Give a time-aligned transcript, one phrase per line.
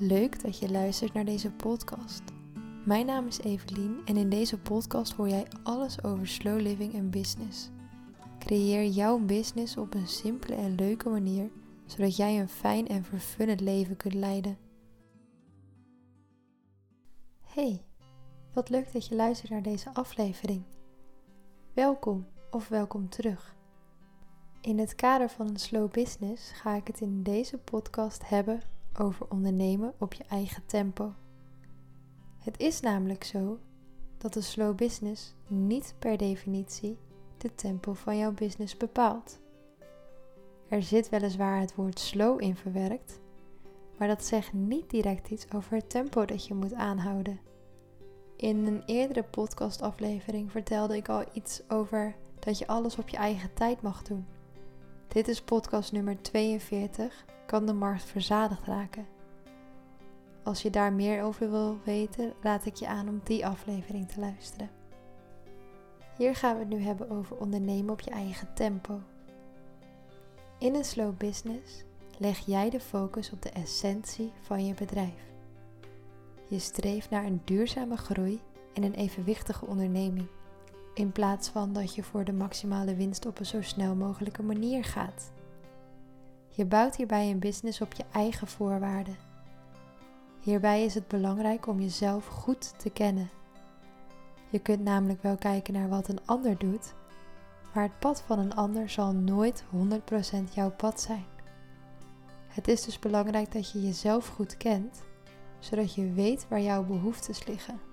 [0.00, 2.22] Leuk dat je luistert naar deze podcast.
[2.84, 7.10] Mijn naam is Evelien en in deze podcast hoor jij alles over slow living en
[7.10, 7.70] business.
[8.38, 11.50] Creëer jouw business op een simpele en leuke manier,
[11.86, 14.58] zodat jij een fijn en vervullend leven kunt leiden.
[17.46, 17.84] Hey,
[18.52, 20.62] wat leuk dat je luistert naar deze aflevering.
[21.74, 23.56] Welkom of welkom terug.
[24.60, 28.60] In het kader van een slow business ga ik het in deze podcast hebben
[29.00, 31.12] over ondernemen op je eigen tempo.
[32.38, 33.58] Het is namelijk zo
[34.18, 36.98] dat een slow business niet per definitie
[37.36, 39.38] de tempo van jouw business bepaalt.
[40.68, 43.20] Er zit weliswaar het woord slow in verwerkt,
[43.98, 47.40] maar dat zegt niet direct iets over het tempo dat je moet aanhouden.
[48.36, 53.54] In een eerdere podcastaflevering vertelde ik al iets over dat je alles op je eigen
[53.54, 54.26] tijd mag doen.
[55.08, 59.06] Dit is podcast nummer 42 kan de markt verzadigd raken.
[60.42, 64.20] Als je daar meer over wil weten, raad ik je aan om die aflevering te
[64.20, 64.70] luisteren.
[66.16, 69.00] Hier gaan we het nu hebben over ondernemen op je eigen tempo.
[70.58, 71.84] In een slow business
[72.18, 75.32] leg jij de focus op de essentie van je bedrijf.
[76.48, 78.40] Je streeft naar een duurzame groei
[78.74, 80.26] en een evenwichtige onderneming,
[80.98, 84.84] in plaats van dat je voor de maximale winst op een zo snel mogelijke manier
[84.84, 85.30] gaat.
[86.48, 89.16] Je bouwt hierbij een business op je eigen voorwaarden.
[90.40, 93.30] Hierbij is het belangrijk om jezelf goed te kennen.
[94.48, 96.94] Je kunt namelijk wel kijken naar wat een ander doet,
[97.74, 101.24] maar het pad van een ander zal nooit 100% jouw pad zijn.
[102.48, 105.02] Het is dus belangrijk dat je jezelf goed kent,
[105.58, 107.87] zodat je weet waar jouw behoeftes liggen.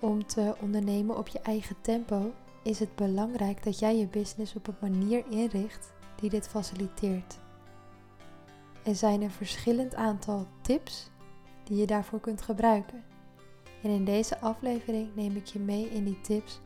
[0.00, 4.66] Om te ondernemen op je eigen tempo is het belangrijk dat jij je business op
[4.66, 7.38] een manier inricht die dit faciliteert.
[8.82, 11.10] Er zijn een verschillend aantal tips
[11.64, 13.04] die je daarvoor kunt gebruiken.
[13.82, 16.60] En in deze aflevering neem ik je mee in die tips.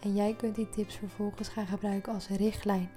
[0.00, 2.90] En jij kunt die tips vervolgens gaan gebruiken als richtlijn.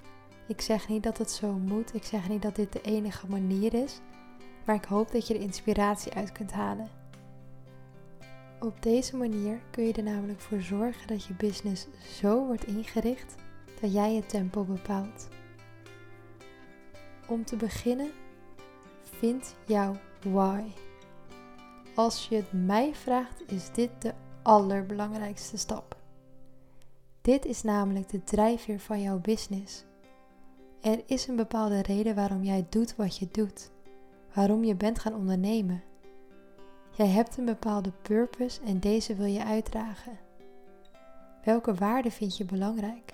[0.48, 3.74] Ik zeg niet dat het zo moet, ik zeg niet dat dit de enige manier
[3.74, 4.00] is,
[4.66, 6.99] maar ik hoop dat je er inspiratie uit kunt halen.
[8.60, 11.88] Op deze manier kun je er namelijk voor zorgen dat je business
[12.20, 13.36] zo wordt ingericht
[13.82, 15.28] dat jij het tempo bepaalt.
[17.28, 18.12] Om te beginnen,
[19.04, 20.64] vind jouw why.
[21.96, 25.98] Als je het mij vraagt, is dit de allerbelangrijkste stap.
[27.22, 29.84] Dit is namelijk de drijfveer van jouw business.
[30.82, 33.72] Er is een bepaalde reden waarom jij doet wat je doet,
[34.34, 35.84] waarom je bent gaan ondernemen.
[37.00, 40.18] Jij hebt een bepaalde purpose en deze wil je uitdragen.
[41.44, 43.14] Welke waarden vind je belangrijk?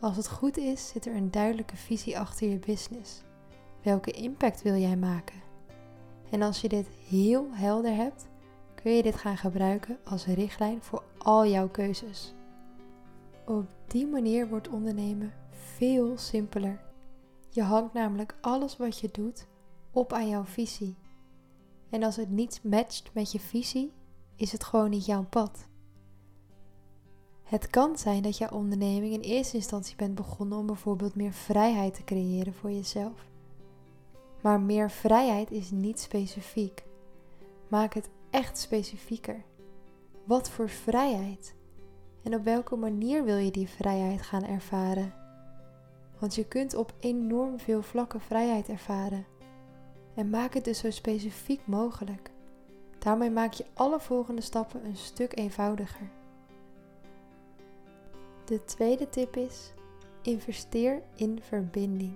[0.00, 3.22] Als het goed is, zit er een duidelijke visie achter je business.
[3.82, 5.40] Welke impact wil jij maken?
[6.30, 8.28] En als je dit heel helder hebt,
[8.74, 12.34] kun je dit gaan gebruiken als richtlijn voor al jouw keuzes.
[13.46, 16.80] Op die manier wordt ondernemen veel simpeler.
[17.48, 19.46] Je hangt namelijk alles wat je doet
[19.90, 21.01] op aan jouw visie.
[21.92, 23.92] En als het niet matcht met je visie,
[24.36, 25.66] is het gewoon niet jouw pad.
[27.42, 31.94] Het kan zijn dat jouw onderneming in eerste instantie bent begonnen om bijvoorbeeld meer vrijheid
[31.94, 33.28] te creëren voor jezelf.
[34.42, 36.84] Maar meer vrijheid is niet specifiek.
[37.68, 39.44] Maak het echt specifieker.
[40.24, 41.54] Wat voor vrijheid?
[42.22, 45.14] En op welke manier wil je die vrijheid gaan ervaren?
[46.18, 49.26] Want je kunt op enorm veel vlakken vrijheid ervaren.
[50.14, 52.30] En maak het dus zo specifiek mogelijk.
[52.98, 56.10] Daarmee maak je alle volgende stappen een stuk eenvoudiger.
[58.44, 59.72] De tweede tip is:
[60.22, 62.14] investeer in verbinding.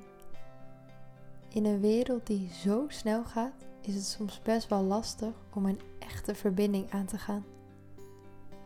[1.49, 5.81] In een wereld die zo snel gaat, is het soms best wel lastig om een
[5.99, 7.45] echte verbinding aan te gaan.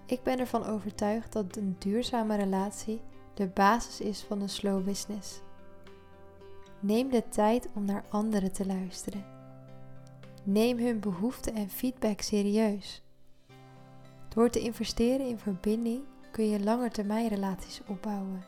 [0.07, 3.01] Ik ben ervan overtuigd dat een duurzame relatie
[3.35, 5.41] de basis is van een slow business.
[6.81, 9.25] Neem de tijd om naar anderen te luisteren.
[10.43, 13.03] Neem hun behoeften en feedback serieus.
[14.29, 18.45] Door te investeren in verbinding kun je langetermijnrelaties opbouwen.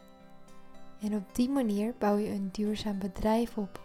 [1.01, 3.81] En op die manier bouw je een duurzaam bedrijf op.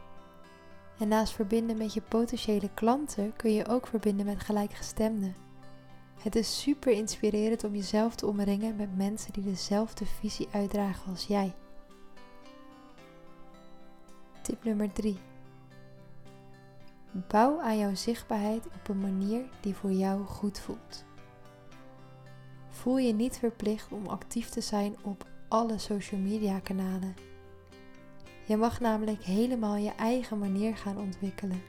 [0.99, 5.35] En naast verbinden met je potentiële klanten kun je ook verbinden met gelijkgestemden.
[6.21, 11.25] Het is super inspirerend om jezelf te omringen met mensen die dezelfde visie uitdragen als
[11.25, 11.53] jij.
[14.47, 15.17] Tip nummer 3.
[17.11, 21.05] Bouw aan jouw zichtbaarheid op een manier die voor jou goed voelt.
[22.69, 27.15] Voel je niet verplicht om actief te zijn op alle social media kanalen.
[28.45, 31.61] Je mag namelijk helemaal je eigen manier gaan ontwikkelen.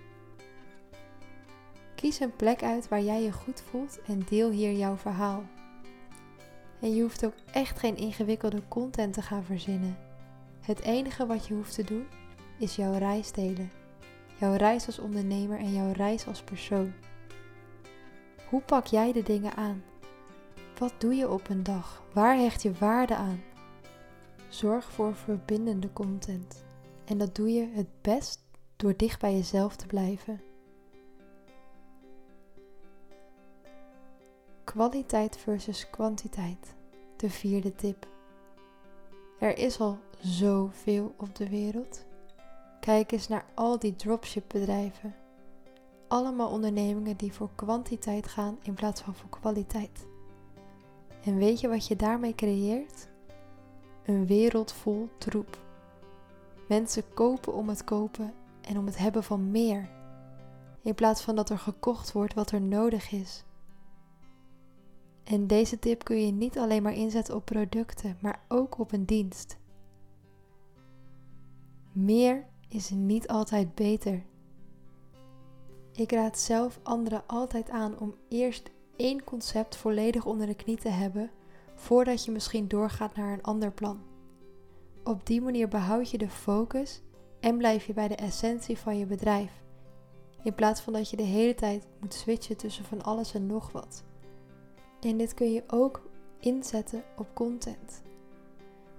[1.95, 5.45] Kies een plek uit waar jij je goed voelt en deel hier jouw verhaal.
[6.81, 9.99] En je hoeft ook echt geen ingewikkelde content te gaan verzinnen.
[10.61, 12.07] Het enige wat je hoeft te doen
[12.59, 13.71] is jouw reis delen.
[14.39, 16.93] Jouw reis als ondernemer en jouw reis als persoon.
[18.49, 19.83] Hoe pak jij de dingen aan?
[20.79, 22.03] Wat doe je op een dag?
[22.13, 23.43] Waar hecht je waarde aan?
[24.49, 26.65] Zorg voor verbindende content.
[27.05, 28.41] En dat doe je het best
[28.77, 30.41] door dicht bij jezelf te blijven.
[34.65, 36.75] Kwaliteit versus kwantiteit.
[37.17, 38.07] De vierde tip.
[39.39, 42.07] Er is al zoveel op de wereld.
[42.81, 45.15] Kijk eens naar al die dropship bedrijven.
[46.09, 50.07] Allemaal ondernemingen die voor kwantiteit gaan in plaats van voor kwaliteit.
[51.25, 53.09] En weet je wat je daarmee creëert?
[54.05, 55.59] Een wereld vol troep.
[56.69, 59.89] Mensen kopen om het kopen en om het hebben van meer.
[60.83, 63.45] In plaats van dat er gekocht wordt wat er nodig is.
[65.25, 69.05] En deze tip kun je niet alleen maar inzetten op producten, maar ook op een
[69.05, 69.59] dienst.
[71.93, 74.25] Meer is niet altijd beter.
[75.93, 80.89] Ik raad zelf anderen altijd aan om eerst één concept volledig onder de knie te
[80.89, 81.31] hebben
[81.75, 84.01] voordat je misschien doorgaat naar een ander plan.
[85.05, 87.03] Op die manier behoud je de focus
[87.41, 89.63] en blijf je bij de essentie van je bedrijf.
[90.43, 93.73] In plaats van dat je de hele tijd moet switchen tussen van alles en nog
[93.73, 94.05] wat.
[95.01, 96.09] En dit kun je ook
[96.41, 98.03] inzetten op content.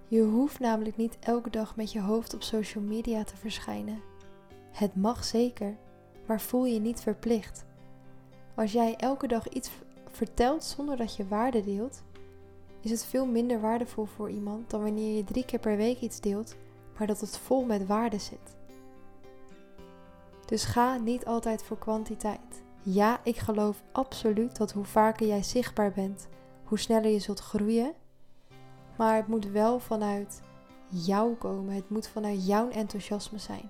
[0.10, 4.02] Je hoeft namelijk niet elke dag met je hoofd op social media te verschijnen.
[4.72, 5.76] Het mag zeker,
[6.26, 7.66] maar voel je niet verplicht.
[8.56, 9.70] Als jij elke dag iets
[10.12, 12.04] vertelt zonder dat je waarde deelt,
[12.82, 16.20] is het veel minder waardevol voor iemand dan wanneer je drie keer per week iets
[16.20, 16.56] deelt,
[16.98, 18.56] maar dat het vol met waarde zit.
[20.46, 22.64] Dus ga niet altijd voor kwantiteit.
[22.82, 26.28] Ja, ik geloof absoluut dat hoe vaker jij zichtbaar bent,
[26.64, 27.94] hoe sneller je zult groeien.
[29.00, 30.42] Maar het moet wel vanuit
[30.88, 31.76] jou komen.
[31.76, 33.70] Het moet vanuit jouw enthousiasme zijn.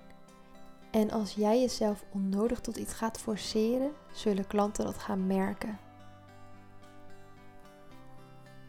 [0.90, 5.78] En als jij jezelf onnodig tot iets gaat forceren, zullen klanten dat gaan merken.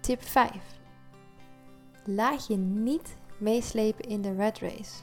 [0.02, 0.52] Tip 5.
[2.06, 5.02] Laat je niet meeslepen in de red race.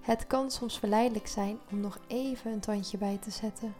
[0.00, 3.74] Het kan soms verleidelijk zijn om nog even een tandje bij te zetten.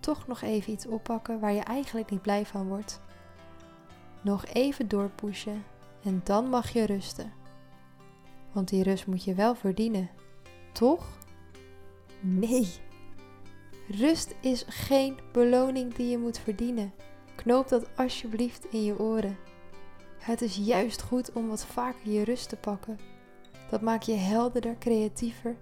[0.00, 3.00] Toch nog even iets oppakken waar je eigenlijk niet blij van wordt.
[4.22, 5.64] Nog even doorpushen
[6.02, 7.32] en dan mag je rusten.
[8.52, 10.10] Want die rust moet je wel verdienen,
[10.72, 11.06] toch?
[12.20, 12.68] Nee.
[13.88, 16.92] Rust is geen beloning die je moet verdienen.
[17.34, 19.36] Knoop dat alsjeblieft in je oren.
[20.18, 22.98] Het is juist goed om wat vaker je rust te pakken.
[23.70, 25.56] Dat maakt je helderder, creatiever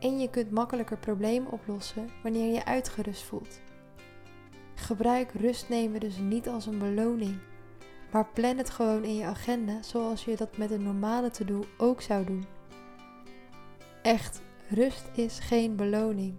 [0.00, 3.60] en je kunt makkelijker problemen oplossen wanneer je uitgerust voelt.
[4.74, 7.38] Gebruik rust nemen dus niet als een beloning,
[8.12, 12.00] maar plan het gewoon in je agenda zoals je dat met een normale to-do ook
[12.00, 12.44] zou doen.
[14.02, 16.34] Echt, rust is geen beloning.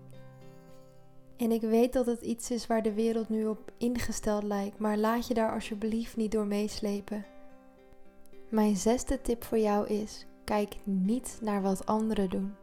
[1.37, 4.97] En ik weet dat het iets is waar de wereld nu op ingesteld lijkt, maar
[4.97, 7.25] laat je daar alsjeblieft niet door meeslepen.
[8.49, 12.55] Mijn zesde tip voor jou is: kijk niet naar wat anderen doen.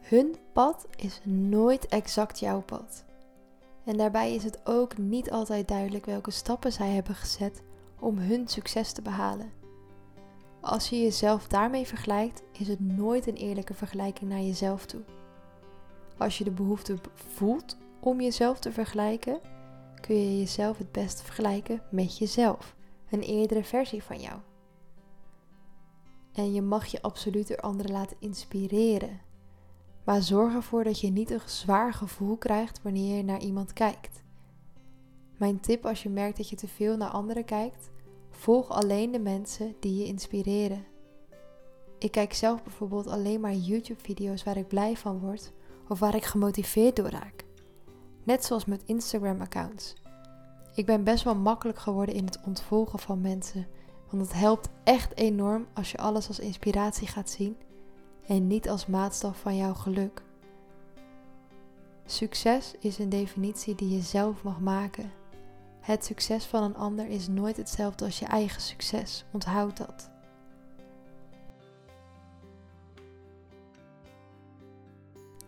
[0.00, 3.04] Hun pad is nooit exact jouw pad.
[3.84, 7.62] En daarbij is het ook niet altijd duidelijk welke stappen zij hebben gezet
[8.00, 9.52] om hun succes te behalen.
[10.60, 15.02] Als je jezelf daarmee vergelijkt, is het nooit een eerlijke vergelijking naar jezelf toe.
[16.16, 19.40] Als je de behoefte voelt om jezelf te vergelijken,
[20.00, 22.76] kun je jezelf het beste vergelijken met jezelf,
[23.10, 24.40] een eerdere versie van jou.
[26.32, 29.20] En je mag je absoluut door anderen laten inspireren.
[30.04, 34.22] Maar zorg ervoor dat je niet een zwaar gevoel krijgt wanneer je naar iemand kijkt.
[35.36, 37.90] Mijn tip als je merkt dat je te veel naar anderen kijkt,
[38.30, 40.84] volg alleen de mensen die je inspireren.
[41.98, 45.52] Ik kijk zelf bijvoorbeeld alleen maar YouTube-video's waar ik blij van word
[45.88, 47.44] of waar ik gemotiveerd door raak.
[48.24, 49.94] Net zoals met Instagram-accounts.
[50.74, 53.66] Ik ben best wel makkelijk geworden in het ontvolgen van mensen,
[54.10, 57.56] want het helpt echt enorm als je alles als inspiratie gaat zien
[58.26, 60.22] en niet als maatstaf van jouw geluk.
[62.06, 65.12] Succes is een definitie die je zelf mag maken.
[65.86, 69.24] Het succes van een ander is nooit hetzelfde als je eigen succes.
[69.32, 70.10] Onthoud dat.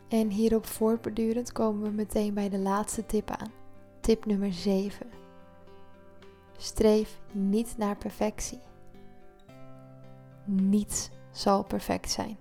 [0.09, 3.53] En hierop voortbordurend komen we meteen bij de laatste tip aan.
[4.01, 5.07] Tip nummer 7.
[6.57, 8.61] Streef niet naar perfectie.
[10.45, 12.39] Niets zal perfect zijn.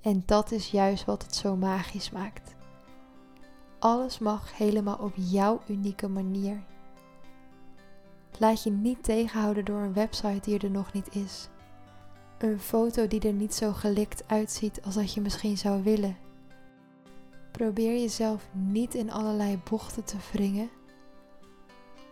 [0.00, 2.54] En dat is juist wat het zo magisch maakt.
[3.78, 6.62] alles mag helemaal op jouw unieke manier.
[8.38, 11.48] Laat je niet tegenhouden door een website die er nog niet is.
[12.38, 16.16] Een foto die er niet zo gelikt uitziet als dat je misschien zou willen.
[17.50, 20.70] Probeer jezelf niet in allerlei bochten te wringen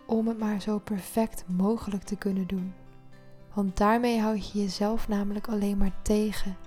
[0.05, 2.73] om het maar zo perfect mogelijk te kunnen doen.
[3.53, 6.57] Want daarmee houd je jezelf namelijk alleen maar tegen.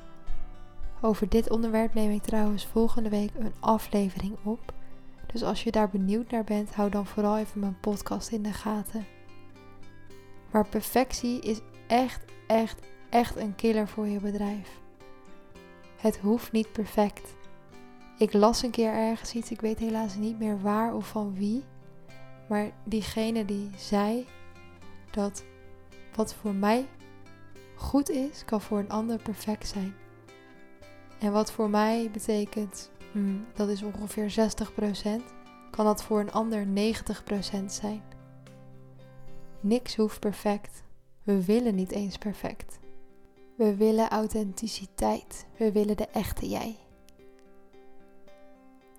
[1.01, 4.73] Over dit onderwerp neem ik trouwens volgende week een aflevering op.
[5.33, 8.53] Dus als je daar benieuwd naar bent, hou dan vooral even mijn podcast in de
[8.53, 9.05] gaten.
[10.55, 12.79] Maar perfectie is echt, echt,
[13.11, 14.81] echt een killer voor je bedrijf.
[15.97, 17.35] Het hoeft niet perfect.
[18.19, 21.65] Ik las een keer ergens iets, ik weet helaas niet meer waar of van wie.
[22.49, 24.27] Maar diegene die zei
[25.11, 25.45] dat
[26.15, 26.89] wat voor mij
[27.77, 29.95] goed is, kan voor een ander perfect zijn.
[31.19, 35.35] En wat voor mij betekent, hmm, dat is ongeveer 60%,
[35.71, 38.14] kan dat voor een ander 90% zijn.
[39.65, 40.83] Niks hoeft perfect.
[41.23, 42.79] We willen niet eens perfect.
[43.57, 45.47] We willen authenticiteit.
[45.57, 46.77] We willen de echte jij.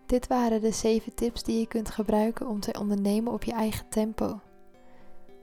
[0.06, 3.90] Dit waren de 7 tips die je kunt gebruiken om te ondernemen op je eigen
[3.90, 4.40] tempo.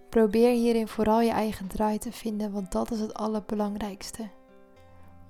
[0.09, 4.29] Probeer hierin vooral je eigen draai te vinden, want dat is het allerbelangrijkste.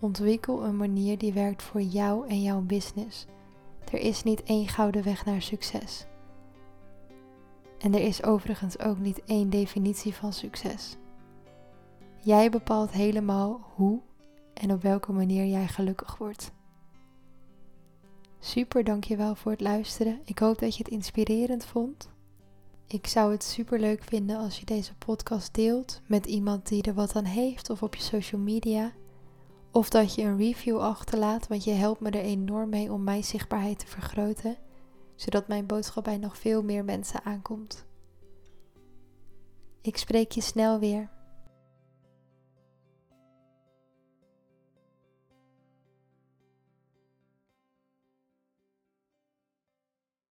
[0.01, 3.27] Ontwikkel een manier die werkt voor jou en jouw business.
[3.93, 6.07] Er is niet één gouden weg naar succes.
[7.83, 10.97] En er is overigens ook niet één definitie van succes.
[12.19, 14.01] Jij bepaalt helemaal hoe
[14.55, 16.53] en op welke manier jij gelukkig wordt.
[18.39, 20.21] Super dankjewel voor het luisteren.
[20.25, 22.11] Ik hoop dat je het inspirerend vond.
[22.87, 26.95] Ik zou het super leuk vinden als je deze podcast deelt met iemand die er
[26.95, 28.93] wat aan heeft of op je social media.
[29.71, 33.25] Of dat je een review achterlaat, want je helpt me er enorm mee om mijn
[33.25, 34.57] zichtbaarheid te vergroten,
[35.23, 37.85] zodat mijn boodschap bij nog veel meer mensen aankomt.
[39.81, 41.11] Ik spreek je snel weer.